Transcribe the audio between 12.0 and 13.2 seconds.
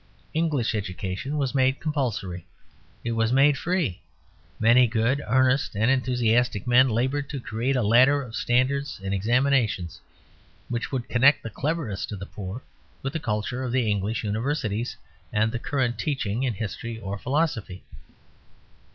of the poor with the